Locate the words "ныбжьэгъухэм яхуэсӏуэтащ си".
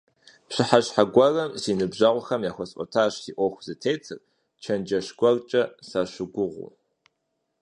1.77-3.31